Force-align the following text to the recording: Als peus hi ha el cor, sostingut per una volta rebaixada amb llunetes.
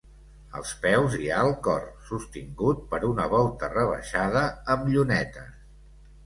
Als 0.59 0.69
peus 0.85 1.17
hi 1.17 1.27
ha 1.33 1.41
el 1.49 1.51
cor, 1.67 1.85
sostingut 2.07 2.81
per 2.95 3.01
una 3.11 3.27
volta 3.35 3.71
rebaixada 3.75 4.43
amb 4.79 4.91
llunetes. 4.95 5.55